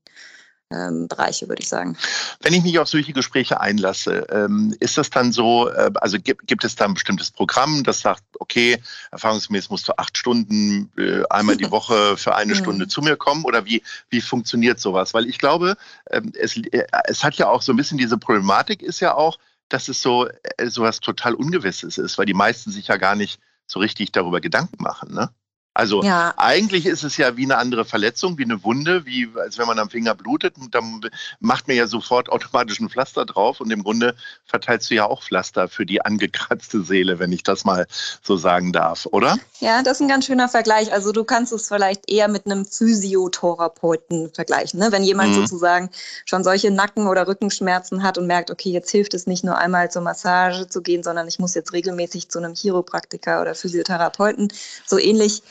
ähm, 0.71 1.07
Bereiche, 1.07 1.47
würde 1.47 1.61
ich 1.61 1.69
sagen. 1.69 1.97
Wenn 2.41 2.53
ich 2.53 2.63
mich 2.63 2.79
auf 2.79 2.87
solche 2.87 3.13
Gespräche 3.13 3.59
einlasse, 3.59 4.25
ähm, 4.29 4.75
ist 4.79 4.97
das 4.97 5.09
dann 5.09 5.31
so, 5.31 5.69
äh, 5.69 5.91
also 5.95 6.17
gibt, 6.17 6.47
gibt 6.47 6.63
es 6.63 6.75
da 6.75 6.85
ein 6.85 6.93
bestimmtes 6.93 7.31
Programm, 7.31 7.83
das 7.83 8.01
sagt, 8.01 8.23
okay, 8.39 8.81
erfahrungsgemäß 9.11 9.69
musst 9.69 9.87
du 9.87 9.93
acht 9.97 10.17
Stunden 10.17 10.91
äh, 10.97 11.23
einmal 11.29 11.57
die 11.57 11.69
Woche 11.71 12.17
für 12.17 12.35
eine 12.35 12.55
Stunde 12.55 12.87
zu 12.87 13.01
mir 13.01 13.15
kommen 13.17 13.43
oder 13.43 13.65
wie, 13.65 13.83
wie 14.09 14.21
funktioniert 14.21 14.79
sowas? 14.79 15.13
Weil 15.13 15.27
ich 15.27 15.37
glaube, 15.37 15.75
ähm, 16.09 16.31
es, 16.39 16.57
äh, 16.57 16.87
es 17.05 17.23
hat 17.23 17.35
ja 17.35 17.49
auch 17.49 17.61
so 17.61 17.73
ein 17.73 17.77
bisschen 17.77 17.97
diese 17.97 18.17
Problematik 18.17 18.81
ist 18.81 18.99
ja 18.99 19.15
auch, 19.15 19.37
dass 19.73 19.87
es 19.87 20.01
so 20.01 20.27
äh, 20.27 20.67
sowas 20.69 20.99
total 20.99 21.33
Ungewisses 21.33 21.97
ist, 21.97 22.17
weil 22.17 22.25
die 22.25 22.33
meisten 22.33 22.71
sich 22.71 22.87
ja 22.87 22.97
gar 22.97 23.15
nicht 23.15 23.39
so 23.65 23.79
richtig 23.79 24.11
darüber 24.11 24.41
Gedanken 24.41 24.83
machen, 24.83 25.13
ne? 25.13 25.29
Also 25.73 26.03
ja. 26.03 26.33
eigentlich 26.35 26.85
ist 26.85 27.03
es 27.03 27.15
ja 27.15 27.37
wie 27.37 27.45
eine 27.45 27.57
andere 27.57 27.85
Verletzung, 27.85 28.37
wie 28.37 28.43
eine 28.43 28.61
Wunde, 28.63 29.05
wie 29.05 29.29
als 29.39 29.57
wenn 29.57 29.67
man 29.67 29.79
am 29.79 29.89
Finger 29.89 30.15
blutet, 30.15 30.55
dann 30.71 31.01
macht 31.39 31.69
man 31.69 31.77
ja 31.77 31.87
sofort 31.87 32.27
automatisch 32.27 32.81
ein 32.81 32.89
Pflaster 32.89 33.25
drauf 33.25 33.61
und 33.61 33.71
im 33.71 33.83
Grunde 33.83 34.13
verteilst 34.45 34.91
du 34.91 34.95
ja 34.95 35.05
auch 35.05 35.23
Pflaster 35.23 35.69
für 35.69 35.85
die 35.85 36.01
angekratzte 36.01 36.83
Seele, 36.83 37.19
wenn 37.19 37.31
ich 37.31 37.43
das 37.43 37.63
mal 37.63 37.87
so 38.21 38.35
sagen 38.35 38.73
darf, 38.73 39.07
oder? 39.11 39.37
Ja, 39.61 39.81
das 39.81 39.93
ist 39.93 40.01
ein 40.01 40.09
ganz 40.09 40.25
schöner 40.25 40.49
Vergleich. 40.49 40.91
Also 40.91 41.13
du 41.13 41.23
kannst 41.23 41.53
es 41.53 41.69
vielleicht 41.69 42.09
eher 42.11 42.27
mit 42.27 42.45
einem 42.45 42.65
Physiotherapeuten 42.65 44.29
vergleichen, 44.33 44.77
ne? 44.77 44.91
wenn 44.91 45.03
jemand 45.03 45.29
mhm. 45.29 45.35
sozusagen 45.35 45.89
schon 46.25 46.43
solche 46.43 46.69
Nacken- 46.69 47.07
oder 47.07 47.29
Rückenschmerzen 47.29 48.03
hat 48.03 48.17
und 48.17 48.27
merkt, 48.27 48.51
okay, 48.51 48.71
jetzt 48.71 48.91
hilft 48.91 49.13
es 49.13 49.25
nicht 49.25 49.45
nur 49.45 49.57
einmal 49.57 49.89
zur 49.89 50.01
Massage 50.01 50.67
zu 50.67 50.81
gehen, 50.81 51.01
sondern 51.01 51.29
ich 51.29 51.39
muss 51.39 51.55
jetzt 51.55 51.71
regelmäßig 51.71 52.27
zu 52.27 52.39
einem 52.39 52.55
Chiropraktiker 52.55 53.41
oder 53.41 53.55
Physiotherapeuten. 53.55 54.51
So 54.85 54.97
ähnlich 54.97 55.43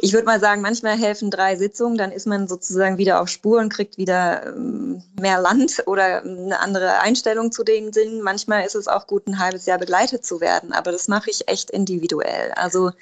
ich 0.00 0.12
würde 0.12 0.26
mal 0.26 0.38
sagen, 0.38 0.62
manchmal 0.62 0.96
helfen 0.96 1.30
drei 1.30 1.56
Sitzungen, 1.56 1.98
dann 1.98 2.12
ist 2.12 2.26
man 2.26 2.46
sozusagen 2.46 2.98
wieder 2.98 3.20
auf 3.20 3.28
Spur 3.28 3.58
und 3.58 3.72
kriegt 3.72 3.98
wieder 3.98 4.46
ähm, 4.46 5.02
mehr 5.20 5.40
Land 5.40 5.82
oder 5.86 6.22
eine 6.22 6.60
andere 6.60 7.00
Einstellung 7.00 7.50
zu 7.50 7.64
den 7.64 7.90
Dingen. 7.90 8.22
Manchmal 8.22 8.64
ist 8.64 8.76
es 8.76 8.86
auch 8.86 9.08
gut, 9.08 9.26
ein 9.26 9.40
halbes 9.40 9.66
Jahr 9.66 9.78
begleitet 9.78 10.24
zu 10.24 10.40
werden, 10.40 10.72
aber 10.72 10.92
das 10.92 11.08
mache 11.08 11.30
ich 11.30 11.48
echt 11.48 11.70
individuell. 11.70 12.52
Also 12.52 12.92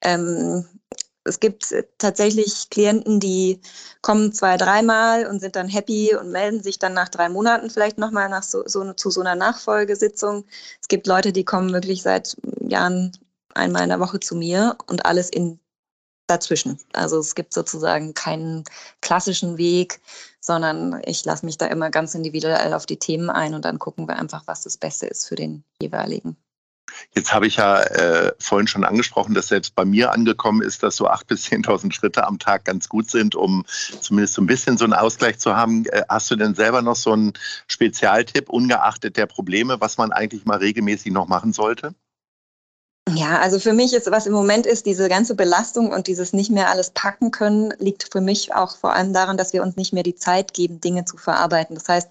ähm, 0.00 0.64
es 1.24 1.40
gibt 1.40 1.74
tatsächlich 1.98 2.70
Klienten, 2.70 3.18
die 3.18 3.60
kommen 4.00 4.32
zwei, 4.32 4.56
dreimal 4.56 5.26
und 5.26 5.40
sind 5.40 5.56
dann 5.56 5.68
happy 5.68 6.14
und 6.14 6.30
melden 6.30 6.62
sich 6.62 6.78
dann 6.78 6.94
nach 6.94 7.08
drei 7.08 7.28
Monaten 7.28 7.68
vielleicht 7.68 7.98
nochmal 7.98 8.28
nach 8.28 8.44
so, 8.44 8.62
so, 8.66 8.92
zu 8.94 9.10
so 9.10 9.20
einer 9.20 9.34
Nachfolgesitzung. 9.34 10.44
Es 10.80 10.88
gibt 10.88 11.06
Leute, 11.06 11.32
die 11.32 11.44
kommen 11.44 11.72
wirklich 11.72 12.02
seit 12.02 12.36
Jahren 12.60 13.12
einmal 13.54 13.82
in 13.82 13.88
der 13.88 14.00
Woche 14.00 14.20
zu 14.20 14.36
mir 14.36 14.76
und 14.86 15.04
alles 15.04 15.30
in 15.30 15.58
dazwischen. 16.28 16.78
Also 16.92 17.18
es 17.18 17.34
gibt 17.34 17.52
sozusagen 17.52 18.14
keinen 18.14 18.64
klassischen 19.00 19.58
Weg, 19.58 20.00
sondern 20.40 21.00
ich 21.04 21.24
lasse 21.24 21.44
mich 21.44 21.58
da 21.58 21.66
immer 21.66 21.90
ganz 21.90 22.14
individuell 22.14 22.72
auf 22.74 22.86
die 22.86 22.98
Themen 22.98 23.30
ein 23.30 23.54
und 23.54 23.64
dann 23.64 23.78
gucken 23.78 24.06
wir 24.06 24.16
einfach, 24.16 24.42
was 24.46 24.62
das 24.62 24.76
Beste 24.76 25.06
ist 25.06 25.26
für 25.26 25.34
den 25.34 25.64
jeweiligen. 25.82 26.36
Jetzt 27.14 27.32
habe 27.32 27.46
ich 27.46 27.56
ja 27.56 27.80
äh, 27.82 28.32
vorhin 28.38 28.66
schon 28.66 28.84
angesprochen, 28.84 29.34
dass 29.34 29.48
selbst 29.48 29.74
bei 29.74 29.84
mir 29.84 30.12
angekommen 30.12 30.62
ist, 30.62 30.82
dass 30.82 30.96
so 30.96 31.08
8.000 31.08 31.26
bis 31.26 31.46
10.000 31.46 31.92
Schritte 31.92 32.26
am 32.26 32.38
Tag 32.38 32.64
ganz 32.64 32.88
gut 32.88 33.10
sind, 33.10 33.34
um 33.34 33.64
zumindest 34.00 34.34
so 34.34 34.42
ein 34.42 34.46
bisschen 34.46 34.78
so 34.78 34.84
einen 34.84 34.94
Ausgleich 34.94 35.38
zu 35.38 35.56
haben. 35.56 35.84
Äh, 35.86 36.02
hast 36.08 36.30
du 36.30 36.36
denn 36.36 36.54
selber 36.54 36.82
noch 36.82 36.96
so 36.96 37.12
einen 37.12 37.32
Spezialtipp, 37.66 38.48
ungeachtet 38.48 39.16
der 39.16 39.26
Probleme, 39.26 39.80
was 39.80 39.98
man 39.98 40.12
eigentlich 40.12 40.44
mal 40.44 40.58
regelmäßig 40.58 41.12
noch 41.12 41.28
machen 41.28 41.52
sollte? 41.52 41.94
Ja, 43.14 43.38
also 43.38 43.58
für 43.58 43.72
mich 43.72 43.92
ist, 43.94 44.10
was 44.10 44.26
im 44.26 44.32
Moment 44.32 44.66
ist, 44.66 44.84
diese 44.84 45.08
ganze 45.08 45.34
Belastung 45.34 45.92
und 45.92 46.08
dieses 46.08 46.32
nicht 46.32 46.50
mehr 46.50 46.68
alles 46.68 46.90
packen 46.90 47.30
können, 47.30 47.72
liegt 47.78 48.08
für 48.12 48.20
mich 48.20 48.54
auch 48.54 48.76
vor 48.76 48.92
allem 48.92 49.12
daran, 49.12 49.36
dass 49.36 49.52
wir 49.52 49.62
uns 49.62 49.76
nicht 49.76 49.92
mehr 49.92 50.02
die 50.02 50.16
Zeit 50.16 50.52
geben, 50.52 50.80
Dinge 50.80 51.04
zu 51.04 51.16
verarbeiten. 51.16 51.74
Das 51.74 51.88
heißt, 51.88 52.08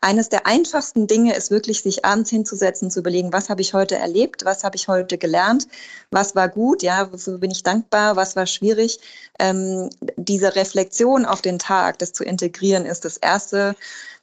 eines 0.00 0.28
der 0.28 0.46
einfachsten 0.46 1.06
Dinge 1.06 1.36
ist 1.36 1.50
wirklich, 1.50 1.82
sich 1.82 2.04
abends 2.04 2.30
hinzusetzen 2.30 2.90
zu 2.90 3.00
überlegen, 3.00 3.32
was 3.32 3.50
habe 3.50 3.60
ich 3.60 3.74
heute 3.74 3.96
erlebt, 3.96 4.44
was 4.44 4.64
habe 4.64 4.76
ich 4.76 4.88
heute 4.88 5.18
gelernt, 5.18 5.68
was 6.10 6.34
war 6.34 6.48
gut, 6.48 6.82
ja, 6.82 7.12
wofür 7.12 7.38
bin 7.38 7.50
ich 7.50 7.62
dankbar, 7.62 8.16
was 8.16 8.34
war 8.34 8.46
schwierig. 8.46 8.98
Ähm, 9.38 9.90
diese 10.16 10.56
Reflexion 10.56 11.26
auf 11.26 11.42
den 11.42 11.58
Tag, 11.58 11.98
das 11.98 12.12
zu 12.12 12.24
integrieren, 12.24 12.86
ist 12.86 13.04
das 13.04 13.18
erste 13.18 13.76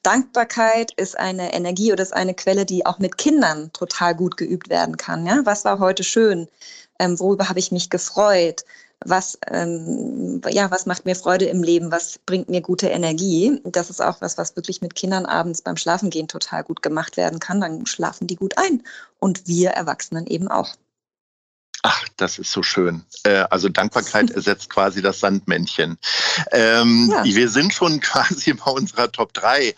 Dankbarkeit 0.04 0.92
ist 0.94 1.18
eine 1.18 1.54
Energie 1.54 1.92
oder 1.92 2.04
ist 2.04 2.14
eine 2.14 2.34
Quelle, 2.34 2.66
die 2.66 2.86
auch 2.86 3.00
mit 3.00 3.18
Kindern 3.18 3.72
total 3.74 4.16
gut 4.16 4.38
geübt 4.38 4.70
werden 4.70 4.98
kann. 4.98 5.26
Ja? 5.26 5.42
Was 5.46 5.66
war 5.66 5.80
heute 5.80 6.04
schön? 6.04 6.48
Ähm, 7.00 7.20
worüber 7.20 7.50
habe 7.50 7.60
ich 7.60 7.72
mich 7.72 7.90
gefreut? 7.90 8.64
Was, 9.06 9.38
ähm, 9.52 10.42
ja, 10.50 10.72
was 10.72 10.86
macht 10.88 11.06
mir 11.06 11.16
Freude 11.16 11.46
im 11.46 11.62
Leben? 11.62 11.92
Was 11.92 12.20
bringt 12.26 12.50
mir 12.50 12.62
gute 12.62 12.88
Energie? 12.88 13.62
Das 13.64 13.90
ist 13.90 14.02
auch 14.02 14.22
was, 14.22 14.38
was 14.38 14.56
wirklich 14.56 14.82
mit 14.82 14.96
Kindern 14.96 15.26
abends 15.26 15.62
beim 15.62 15.78
Schlafengehen 15.78 16.28
total 16.28 16.64
gut 16.64 16.82
gemacht 16.82 17.16
werden 17.18 17.40
kann. 17.40 17.62
Dann 17.62 17.86
schlafen 17.86 18.28
die 18.28 18.36
gut 18.36 18.58
ein. 18.58 18.84
Und 19.20 19.48
wir 19.48 19.72
Erwachsenen 19.72 20.26
eben 20.26 20.48
auch. 20.48 20.76
Ach, 21.90 22.06
das 22.18 22.38
ist 22.38 22.52
so 22.52 22.64
schön. 22.64 23.06
Äh, 23.24 23.46
also 23.50 23.70
Dankbarkeit 23.70 24.30
ersetzt 24.32 24.70
quasi 24.70 25.02
das 25.02 25.22
Sandmännchen. 25.22 25.98
Ähm, 26.52 27.10
ja. 27.10 27.24
Wir 27.24 27.48
sind 27.48 27.74
schon 27.74 28.00
quasi 28.02 28.52
bei 28.52 28.70
unserer 28.70 29.10
Top 29.10 29.32
3. 29.32 29.74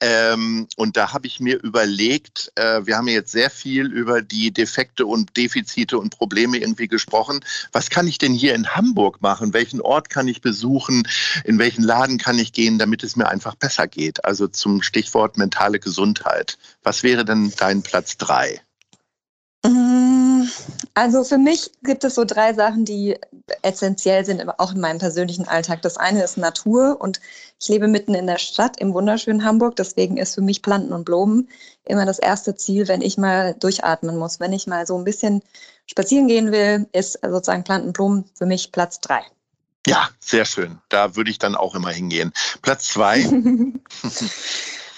Ähm, 0.00 0.66
und 0.74 0.96
da 0.96 1.12
habe 1.12 1.28
ich 1.28 1.38
mir 1.38 1.62
überlegt, 1.62 2.50
äh, 2.56 2.84
wir 2.84 2.96
haben 2.96 3.06
jetzt 3.06 3.30
sehr 3.30 3.48
viel 3.48 3.86
über 3.86 4.22
die 4.22 4.50
Defekte 4.50 5.06
und 5.06 5.36
Defizite 5.36 5.98
und 5.98 6.10
Probleme 6.10 6.58
irgendwie 6.58 6.88
gesprochen. 6.88 7.44
Was 7.70 7.90
kann 7.90 8.08
ich 8.08 8.18
denn 8.18 8.32
hier 8.34 8.56
in 8.56 8.74
Hamburg 8.74 9.22
machen? 9.22 9.54
Welchen 9.54 9.80
Ort 9.80 10.10
kann 10.10 10.26
ich 10.26 10.40
besuchen? 10.40 11.06
In 11.44 11.60
welchen 11.60 11.84
Laden 11.84 12.18
kann 12.18 12.40
ich 12.40 12.52
gehen, 12.52 12.80
damit 12.80 13.04
es 13.04 13.14
mir 13.14 13.28
einfach 13.28 13.54
besser 13.54 13.86
geht? 13.86 14.24
Also 14.24 14.48
zum 14.48 14.82
Stichwort 14.82 15.38
mentale 15.38 15.78
Gesundheit. 15.78 16.58
Was 16.82 17.04
wäre 17.04 17.24
denn 17.24 17.52
dein 17.56 17.84
Platz 17.84 18.16
3? 18.16 18.60
Mm, 19.64 20.42
also 20.94 21.22
für 21.22 21.38
mich 21.38 21.70
gibt 21.84 22.02
es 22.04 22.16
so 22.16 22.24
drei 22.24 22.52
Sachen, 22.52 22.84
die 22.84 23.16
essentiell 23.62 24.24
sind, 24.24 24.40
aber 24.40 24.56
auch 24.58 24.72
in 24.72 24.80
meinem 24.80 24.98
persönlichen 24.98 25.46
Alltag. 25.46 25.82
Das 25.82 25.96
eine 25.96 26.22
ist 26.22 26.36
Natur 26.36 27.00
und 27.00 27.20
ich 27.60 27.68
lebe 27.68 27.86
mitten 27.86 28.14
in 28.14 28.26
der 28.26 28.38
Stadt 28.38 28.80
im 28.80 28.92
wunderschönen 28.92 29.44
Hamburg. 29.44 29.76
Deswegen 29.76 30.16
ist 30.16 30.34
für 30.34 30.40
mich 30.40 30.62
Planten 30.62 30.92
und 30.92 31.04
Blumen 31.04 31.48
immer 31.84 32.06
das 32.06 32.18
erste 32.18 32.56
Ziel, 32.56 32.88
wenn 32.88 33.02
ich 33.02 33.18
mal 33.18 33.54
durchatmen 33.54 34.18
muss. 34.18 34.40
Wenn 34.40 34.52
ich 34.52 34.66
mal 34.66 34.86
so 34.86 34.98
ein 34.98 35.04
bisschen 35.04 35.42
spazieren 35.86 36.26
gehen 36.26 36.50
will, 36.50 36.88
ist 36.92 37.20
sozusagen 37.22 37.64
Planten 37.64 37.88
und 37.88 37.92
Blumen 37.92 38.24
für 38.34 38.46
mich 38.46 38.72
Platz 38.72 38.98
drei. 39.00 39.22
Ja, 39.86 40.08
sehr 40.20 40.44
schön. 40.44 40.78
Da 40.88 41.16
würde 41.16 41.30
ich 41.30 41.38
dann 41.38 41.54
auch 41.54 41.74
immer 41.74 41.90
hingehen. 41.90 42.32
Platz 42.62 42.88
zwei. 42.88 43.24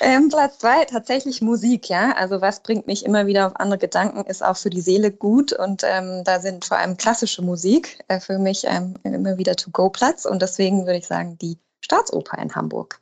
Ähm, 0.01 0.29
Platz 0.29 0.59
zwei, 0.59 0.85
tatsächlich 0.85 1.41
Musik, 1.41 1.89
ja. 1.89 2.13
Also 2.13 2.41
was 2.41 2.61
bringt 2.61 2.87
mich 2.87 3.05
immer 3.05 3.27
wieder 3.27 3.47
auf 3.47 3.57
andere 3.57 3.79
Gedanken, 3.79 4.25
ist 4.25 4.45
auch 4.45 4.57
für 4.57 4.71
die 4.71 4.81
Seele 4.81 5.11
gut. 5.11 5.53
Und 5.53 5.83
ähm, 5.85 6.23
da 6.25 6.41
sind 6.41 6.65
vor 6.65 6.79
allem 6.79 6.97
klassische 6.97 7.43
Musik 7.43 8.03
äh, 8.09 8.21
für 8.21 8.39
mich 8.39 8.65
ähm, 8.67 8.95
immer 9.05 9.39
wieder 9.39 9.57
To-Go-Platz. 9.57 10.25
Und 10.25 10.43
deswegen 10.43 10.87
würde 10.87 10.99
ich 10.99 11.07
sagen, 11.07 11.39
die 11.39 11.59
Staatsoper 11.81 12.39
in 12.39 12.55
Hamburg. 12.55 13.01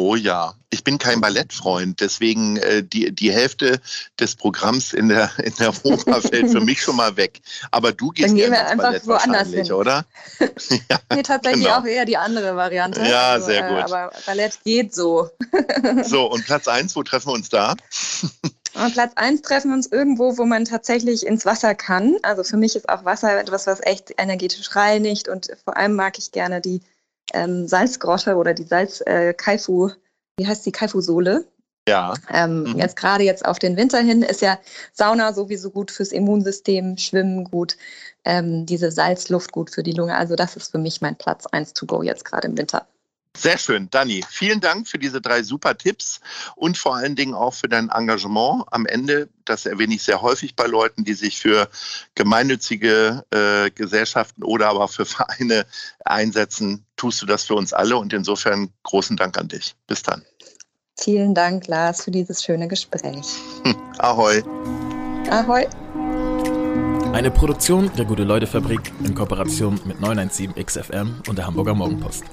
Oh 0.00 0.14
ja, 0.14 0.54
ich 0.70 0.84
bin 0.84 0.96
kein 0.98 1.20
Ballettfreund, 1.20 1.98
deswegen 1.98 2.56
äh, 2.58 2.84
die, 2.84 3.10
die 3.10 3.32
Hälfte 3.32 3.80
des 4.20 4.36
Programms 4.36 4.92
in 4.92 5.08
der, 5.08 5.28
in 5.42 5.52
der 5.56 5.72
Oper 5.84 6.22
fällt 6.22 6.52
für 6.52 6.60
mich 6.60 6.80
schon 6.80 6.94
mal 6.94 7.16
weg. 7.16 7.40
Aber 7.72 7.90
du 7.90 8.10
gehst 8.10 8.28
Dann 8.28 8.36
gehen 8.36 8.52
wir 8.52 8.64
einfach 8.64 8.84
Ballett 8.84 9.06
woanders 9.08 9.48
hin. 9.48 9.72
oder? 9.72 10.04
ja, 10.38 11.00
nee, 11.12 11.22
tatsächlich 11.24 11.64
genau. 11.64 11.80
auch 11.80 11.84
eher 11.84 12.04
die 12.04 12.16
andere 12.16 12.54
Variante. 12.54 13.00
Ja, 13.00 13.30
also, 13.32 13.46
sehr 13.46 13.62
gut. 13.62 13.78
Äh, 13.78 13.82
aber 13.82 14.12
Ballett 14.24 14.60
geht 14.62 14.94
so. 14.94 15.30
so, 16.04 16.30
und 16.30 16.46
Platz 16.46 16.68
1, 16.68 16.94
wo 16.94 17.02
treffen 17.02 17.30
wir 17.30 17.34
uns 17.34 17.48
da? 17.48 17.74
Und 18.74 18.92
Platz 18.92 19.14
1 19.16 19.42
treffen 19.42 19.70
wir 19.70 19.74
uns 19.74 19.88
irgendwo, 19.88 20.38
wo 20.38 20.44
man 20.44 20.64
tatsächlich 20.64 21.26
ins 21.26 21.44
Wasser 21.44 21.74
kann. 21.74 22.18
Also 22.22 22.44
für 22.44 22.56
mich 22.56 22.76
ist 22.76 22.88
auch 22.88 23.04
Wasser 23.04 23.36
etwas, 23.40 23.66
was 23.66 23.80
echt 23.82 24.14
energetisch 24.16 24.76
reinigt 24.76 25.28
und 25.28 25.48
vor 25.64 25.76
allem 25.76 25.96
mag 25.96 26.18
ich 26.18 26.30
gerne 26.30 26.60
die 26.60 26.82
ähm, 27.34 27.66
Salzgrotte 27.68 28.36
oder 28.36 28.54
die 28.54 28.64
Salz-Kaifu, 28.64 29.88
äh, 29.88 29.92
wie 30.38 30.46
heißt 30.46 30.64
die 30.66 30.72
Kaifu-Sohle? 30.72 31.44
Ja. 31.88 32.14
Ähm, 32.30 32.64
mhm. 32.64 32.78
Jetzt 32.78 32.96
gerade 32.96 33.24
jetzt 33.24 33.44
auf 33.44 33.58
den 33.58 33.76
Winter 33.76 33.98
hin 33.98 34.22
ist 34.22 34.42
ja 34.42 34.58
Sauna 34.92 35.32
sowieso 35.32 35.70
gut 35.70 35.90
fürs 35.90 36.12
Immunsystem, 36.12 36.98
Schwimmen 36.98 37.44
gut, 37.44 37.76
ähm, 38.24 38.66
diese 38.66 38.90
Salzluft 38.90 39.52
gut 39.52 39.70
für 39.70 39.82
die 39.82 39.92
Lunge. 39.92 40.14
Also 40.14 40.36
das 40.36 40.56
ist 40.56 40.70
für 40.70 40.78
mich 40.78 41.00
mein 41.00 41.16
Platz 41.16 41.46
1 41.46 41.72
to 41.72 41.86
go 41.86 42.02
jetzt 42.02 42.26
gerade 42.26 42.46
im 42.48 42.58
Winter. 42.58 42.86
Sehr 43.38 43.56
schön, 43.56 43.88
Dani. 43.90 44.24
Vielen 44.28 44.60
Dank 44.60 44.88
für 44.88 44.98
diese 44.98 45.20
drei 45.20 45.44
super 45.44 45.78
Tipps 45.78 46.20
und 46.56 46.76
vor 46.76 46.96
allen 46.96 47.14
Dingen 47.14 47.34
auch 47.34 47.54
für 47.54 47.68
dein 47.68 47.88
Engagement 47.88 48.64
am 48.72 48.84
Ende. 48.84 49.28
Das 49.44 49.64
erwähne 49.64 49.94
ich 49.94 50.02
sehr 50.02 50.20
häufig 50.22 50.56
bei 50.56 50.66
Leuten, 50.66 51.04
die 51.04 51.14
sich 51.14 51.38
für 51.38 51.68
gemeinnützige 52.16 53.24
äh, 53.30 53.70
Gesellschaften 53.70 54.42
oder 54.42 54.68
aber 54.70 54.88
für 54.88 55.04
Vereine 55.06 55.66
einsetzen. 56.04 56.84
Tust 56.96 57.22
du 57.22 57.26
das 57.26 57.44
für 57.44 57.54
uns 57.54 57.72
alle 57.72 57.96
und 57.96 58.12
insofern 58.12 58.70
großen 58.82 59.16
Dank 59.16 59.38
an 59.38 59.46
dich. 59.46 59.76
Bis 59.86 60.02
dann. 60.02 60.24
Vielen 61.00 61.32
Dank, 61.32 61.68
Lars, 61.68 62.02
für 62.02 62.10
dieses 62.10 62.42
schöne 62.42 62.66
Gespräch. 62.66 63.24
Ahoi. 63.98 64.42
Ahoi. 65.30 65.68
Eine 67.12 67.30
Produktion 67.30 67.88
der 67.96 68.04
Gute-Leute-Fabrik 68.04 68.92
in 69.04 69.14
Kooperation 69.14 69.80
mit 69.84 70.00
917 70.00 70.54
XFM 70.56 71.22
und 71.28 71.38
der 71.38 71.46
Hamburger 71.46 71.74
Morgenpost. 71.74 72.24